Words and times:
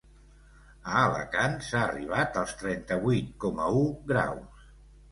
A 0.93 0.95
Alacant 1.01 1.59
s’ha 1.67 1.83
arribat 1.91 2.41
als 2.45 2.57
trenta-vuit 2.63 3.33
coma 3.47 3.71
u 3.85 3.89
graus. 4.13 4.71